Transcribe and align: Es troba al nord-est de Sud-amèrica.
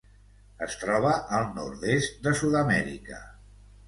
Es 0.67 0.77
troba 0.83 1.11
al 1.39 1.45
nord-est 1.57 2.17
de 2.29 2.33
Sud-amèrica. 2.39 3.21